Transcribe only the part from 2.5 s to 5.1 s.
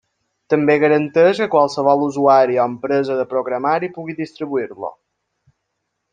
o empresa de programari pugui distribuir-lo.